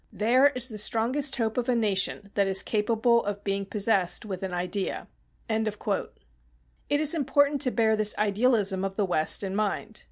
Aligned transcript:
There 0.11 0.49
is 0.49 0.67
the 0.67 0.79
strongest 0.79 1.35
hope 1.35 1.59
of 1.59 1.69
a 1.69 1.75
nation 1.75 2.31
that 2.33 2.47
is 2.47 2.63
capable 2.63 3.23
of 3.23 3.43
being 3.43 3.67
possessed 3.67 4.25
with 4.25 4.41
an 4.41 4.51
idea." 4.51 5.07
It 5.47 5.69
is 6.99 7.13
important 7.13 7.61
to 7.61 7.69
bear 7.69 7.95
this 7.95 8.17
idealism 8.17 8.83
of 8.83 8.95
the 8.95 9.05
West 9.05 9.43
in 9.43 9.55
mind. 9.55 9.99